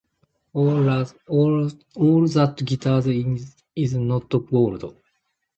[0.53, 1.75] “All that glitters
[3.75, 4.95] is not gold.”